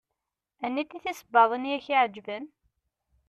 [0.65, 2.45] Aniti tisebbaḍin i ak-iɛeǧben?